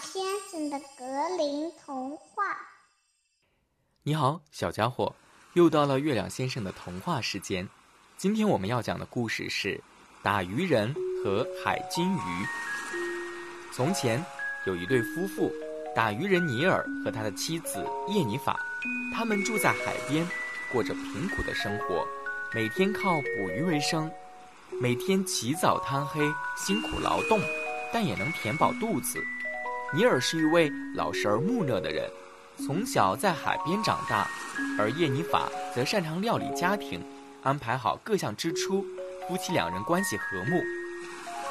[0.00, 2.44] 先生的格林童话。
[4.02, 5.14] 你好，小家伙，
[5.54, 7.68] 又到了月亮先生的童话时间。
[8.16, 9.74] 今天我们要讲的故事是
[10.22, 12.18] 《打鱼人和海金鱼》。
[13.72, 14.24] 从前
[14.66, 15.52] 有一对夫妇，
[15.94, 18.58] 打鱼人尼尔和他的妻子叶尼法，
[19.14, 20.26] 他们住在海边，
[20.72, 22.06] 过着贫苦的生活，
[22.54, 24.10] 每天靠捕鱼为生。
[24.80, 26.20] 每天起早贪黑，
[26.56, 27.40] 辛苦劳动，
[27.92, 29.22] 但也能填饱肚子。
[29.94, 32.10] 尼尔是一位老实而木讷的人，
[32.66, 34.28] 从小在海边长大，
[34.78, 37.00] 而叶尼法则擅长料理家庭，
[37.42, 38.84] 安排好各项支出，
[39.28, 40.60] 夫妻两人关系和睦。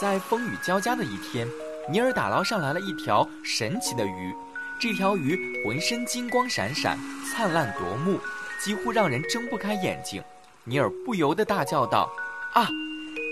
[0.00, 1.46] 在风雨交加的一天，
[1.90, 4.32] 尼尔打捞上来了一条神奇的鱼，
[4.80, 6.96] 这条鱼浑身金光闪闪，
[7.30, 8.18] 灿烂夺目，
[8.62, 10.22] 几乎让人睁不开眼睛。
[10.64, 12.10] 尼尔不由得大叫道
[12.54, 12.68] ：“啊！”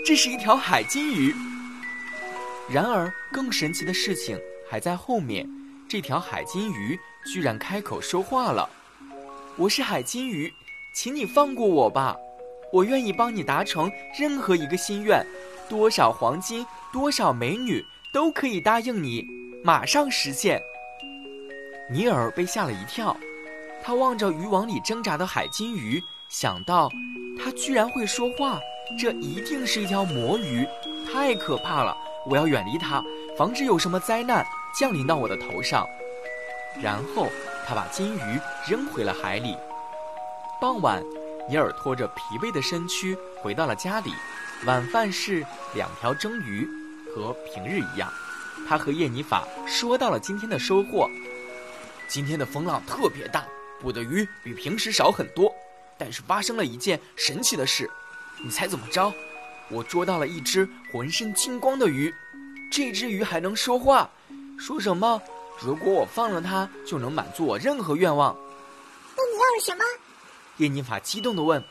[0.05, 1.33] 这是一条海金鱼。
[2.69, 4.37] 然而，更神奇的事情
[4.69, 5.47] 还在后面。
[5.89, 8.69] 这条海金鱼居然开口说话了
[9.57, 10.53] ：“我是海金鱼，
[10.93, 12.15] 请你放过我吧，
[12.71, 15.25] 我愿意帮你达成任何一个心愿，
[15.67, 19.25] 多少黄金，多少美女，都可以答应你，
[19.63, 20.61] 马上实现。”
[21.91, 23.17] 尼尔被吓了一跳，
[23.81, 26.87] 他望着渔网里挣扎的海金鱼，想到，
[27.43, 28.59] 它居然会说话。
[28.99, 30.67] 这一定是一条魔鱼，
[31.11, 31.97] 太可怕了！
[32.27, 33.03] 我要远离它，
[33.35, 35.87] 防止有什么灾难降临到我的头上。
[36.81, 37.27] 然后
[37.67, 39.55] 他把金鱼扔回了海里。
[40.61, 41.03] 傍晚，
[41.49, 44.11] 尼尔拖着疲惫的身躯回到了家里。
[44.65, 46.67] 晚饭是两条蒸鱼，
[47.13, 48.11] 和平日一样。
[48.67, 51.09] 他和叶尼法说到了今天的收获。
[52.07, 53.45] 今天的风浪特别大，
[53.79, 55.53] 捕的鱼比平时少很多。
[55.97, 57.89] 但是发生了一件神奇的事。
[58.43, 59.13] 你猜怎么着？
[59.69, 62.13] 我捉到了一只浑身金光的鱼，
[62.71, 64.09] 这只鱼还能说话，
[64.59, 65.21] 说什么？
[65.61, 68.37] 如果我放了他，就能满足我任何愿望。
[69.15, 69.83] 那你要了什么？
[70.57, 71.63] 叶妮法激动地问。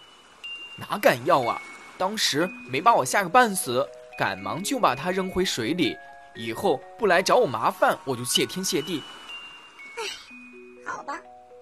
[0.76, 1.60] 哪敢要啊！
[1.96, 3.84] 当时没把我吓个半死，
[4.16, 5.96] 赶忙就把他扔回水里。
[6.34, 9.02] 以后不来找我麻烦，我就谢天谢地。
[9.96, 10.04] 唉，
[10.86, 11.18] 好吧。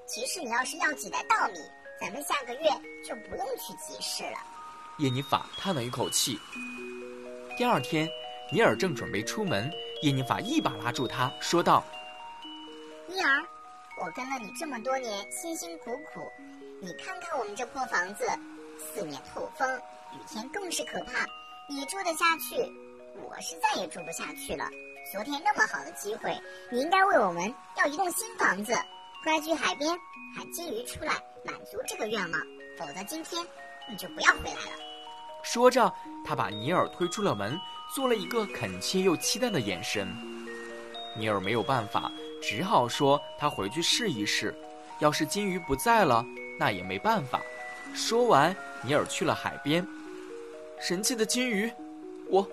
[0.07, 1.55] 其实你要是要几袋稻米，
[2.01, 2.69] 咱们下个月
[3.07, 4.39] 就不用去集市了。
[4.99, 6.39] 叶尼法叹了一口气。
[7.57, 8.07] 第二天，
[8.53, 9.71] 尼尔正准备出门，
[10.03, 11.83] 叶尼法一把拉住他，说道
[13.09, 13.45] ：“尼尔，
[13.99, 16.21] 我跟了你这么多年，辛辛苦苦，
[16.83, 18.27] 你看看我们这破房子，
[18.79, 19.77] 四面透风，
[20.13, 21.25] 雨天更是可怕。
[21.69, 22.71] 你住得下去，
[23.23, 24.69] 我是再也住不下去了。
[25.11, 26.39] 昨天那么好的机会，
[26.71, 28.75] 你应该为我们要一栋新房子，
[29.25, 29.91] 快去海边
[30.37, 32.41] 喊金鱼出来，满足这个愿望，
[32.79, 33.43] 否则今天
[33.89, 34.77] 你就不要回来了。”
[35.47, 35.91] 说着，
[36.25, 37.57] 他把尼尔推出了门，
[37.95, 40.09] 做了一个恳切又期待的眼神。
[41.17, 42.11] 尼尔没有办法，
[42.43, 44.53] 只好说他回去试一试。
[44.99, 46.25] 要是金鱼不在了，
[46.59, 47.41] 那也没办法。
[47.95, 49.87] 说完，尼尔去了海边。
[50.81, 51.73] 神奇的金鱼，
[52.29, 52.45] 我，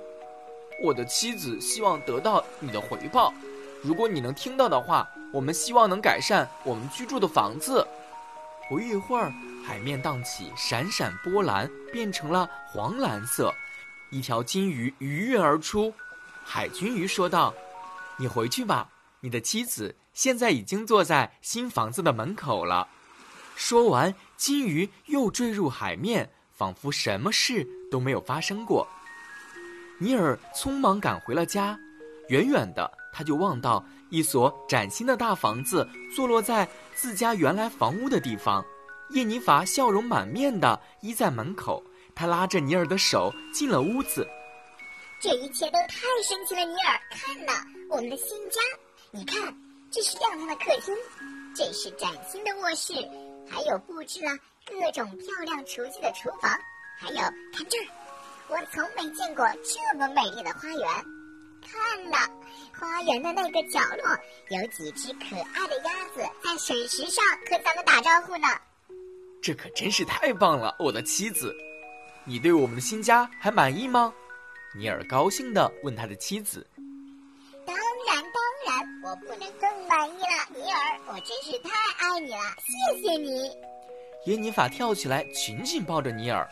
[0.84, 3.34] 我的妻子希望得到你的回报。
[3.82, 7.86] 如果你能听到的话，我们希望能改善我们居住的房子。
[8.70, 9.32] 不一会儿。
[9.66, 13.54] 海面荡起闪闪波澜，变成了黄蓝色。
[14.10, 15.94] 一条金鱼鱼跃而出。
[16.44, 17.54] 海军鱼说道
[18.20, 18.90] ：“你回去吧，
[19.22, 22.88] 你的妻子现在已经坐在新房子的门口了。”
[23.56, 28.88] 说完，金鱼又坠入海面，仿佛什么事都没有发生过。
[30.00, 31.80] 尼尔匆忙赶回了家，
[32.28, 38.64] 远远的他就望到一所崭新的大房子坐落在自家原来房屋的地方。
[39.10, 44.28] 叶尼法笑容满面的依在门口，他拉着尼尔的手进了屋子。
[45.20, 47.54] 这一切都太神奇了，尼尔，看呐，
[47.90, 48.62] 我们的新家！
[49.10, 49.52] 你看，
[49.90, 50.96] 这是亮堂的客厅，
[51.56, 52.94] 这是崭新的卧室，
[53.50, 54.30] 还有布置了
[54.68, 56.52] 各种漂亮厨具的厨房，
[57.00, 57.16] 还有
[57.52, 57.88] 看这儿，
[58.48, 60.88] 我从没见过这么美丽的花园。
[61.64, 62.18] 看呐，
[62.78, 64.18] 花园的那个角落
[64.50, 68.48] 有几只可爱的鸭子在水池上和咱们打招呼呢。
[69.42, 71.56] 这可真是太棒了，我的妻子，
[72.26, 74.14] 你对我们的新家还满意吗？
[74.76, 76.66] 尼尔高兴地问他的妻子。
[77.66, 77.76] 当
[78.08, 83.52] 然，当然，我不能更满意了，尼尔，我真是太爱你了，谢谢你。
[84.26, 86.50] 耶尼法跳起来，紧紧抱着尼尔。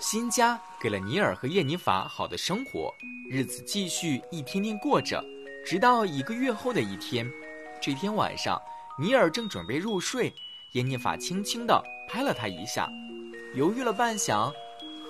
[0.00, 2.90] 新家给了尼尔和叶尼法好的生活，
[3.30, 5.22] 日子继续一天天过着，
[5.64, 7.30] 直到一个月后的一天，
[7.82, 8.58] 这天晚上，
[8.98, 10.32] 尼尔正准备入睡。
[10.72, 12.88] 叶尼法轻轻地拍了他一下，
[13.54, 14.50] 犹豫了半晌，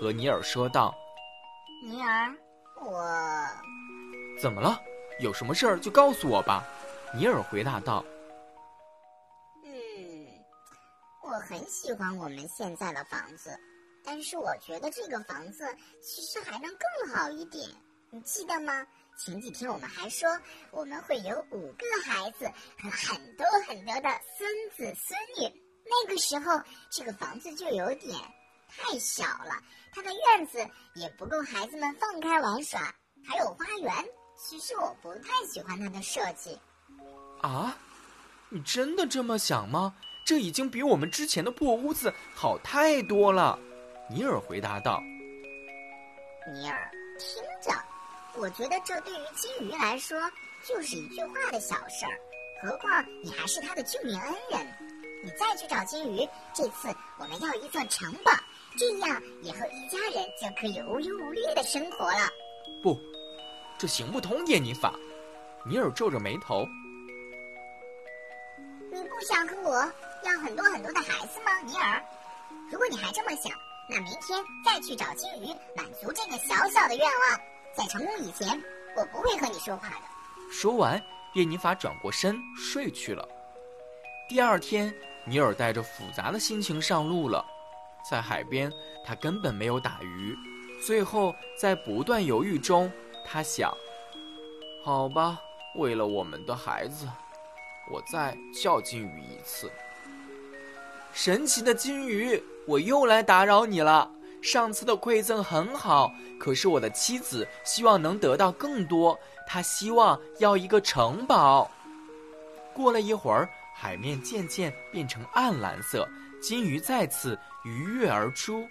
[0.00, 0.92] 和尼尔说道
[1.86, 2.34] ：“尼尔，
[2.82, 3.16] 我
[4.40, 4.76] 怎么了？
[5.20, 6.64] 有什么事儿就告诉我吧。”
[7.14, 8.04] 尼尔回答道。
[9.64, 9.70] “嗯，
[11.22, 13.50] 我很喜欢我们现在的房子，
[14.04, 15.64] 但是我觉得这个房子
[16.00, 17.68] 其实还能更好一点。
[18.10, 18.86] 你记得吗？
[19.16, 20.28] 前几天我们还说
[20.70, 22.46] 我们会有五个孩子
[22.80, 24.08] 和很多很多的
[24.38, 25.62] 孙子孙女。
[25.84, 26.60] 那个时候，
[26.90, 28.16] 这个房子就有点
[28.68, 29.62] 太小了，
[29.92, 30.58] 它的院子
[30.94, 32.80] 也不够孩子们放开玩耍，
[33.26, 33.92] 还有花园。
[34.36, 36.58] 其实我不太喜欢它的设计。
[37.42, 37.76] 啊，
[38.48, 39.94] 你真的这么想吗？
[40.24, 43.58] 这已经比我们之前的破屋子好太多了。
[44.12, 45.00] 尼尔回答道。
[46.52, 47.70] 尼尔，听着，
[48.34, 50.20] 我觉得这对于金鱼来说
[50.64, 52.18] 就是一句话的小事儿，
[52.60, 54.66] 何况你还是他的救命恩人。
[55.22, 58.32] 你再去找金鱼，这次我们要一座城堡，
[58.76, 62.28] 这样以后一家人就可以无忧无虑的生活了。
[62.82, 62.98] 不，
[63.78, 64.92] 这行不通，耶尼法。
[65.64, 66.66] 尼尔皱着眉头。
[68.90, 69.76] 你不想和我
[70.24, 72.02] 要很多很多的孩子吗，尼尔？
[72.72, 73.52] 如果你还这么想，
[73.90, 75.46] 那明天再去找金鱼，
[75.76, 77.40] 满足这个小小的愿望。
[77.76, 78.48] 在成功以前，
[78.96, 80.52] 我不会和你说话的。
[80.52, 81.02] 说完，
[81.34, 83.28] 叶尼法转过身睡去了。
[84.28, 84.94] 第二天。
[85.26, 87.44] 尼尔带着复杂的心情上路了，
[88.10, 88.72] 在海边，
[89.04, 90.34] 他根本没有打鱼。
[90.84, 92.90] 最后，在不断犹豫中，
[93.24, 93.70] 他想
[94.82, 95.38] ：“好吧，
[95.76, 97.06] 为了我们的孩子，
[97.92, 99.70] 我再叫金鱼一次。”
[101.12, 104.08] 神奇的金鱼，我又来打扰你了。
[104.40, 111.68] 上次的馈赠很好，可是我的妻子希望能得到更多，她希望要一个城堡。
[112.72, 113.48] 过了一会儿。
[113.72, 116.06] 海面渐渐变成暗蓝色，
[116.38, 118.68] 金鱼再次鱼跃而出。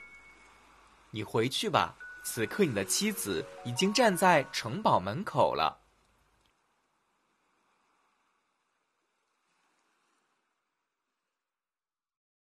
[1.10, 5.79] 你回去吧，此刻你的妻子已经站在城堡门口了。